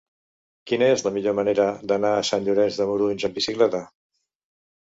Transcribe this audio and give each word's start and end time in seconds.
Quina 0.71 0.87
és 0.93 1.03
la 1.07 1.11
millor 1.17 1.35
manera 1.41 1.67
d'anar 1.91 2.13
a 2.21 2.25
Sant 2.31 2.47
Llorenç 2.49 2.81
de 2.81 2.89
Morunys 2.93 3.29
amb 3.31 3.39
bicicleta? 3.41 3.83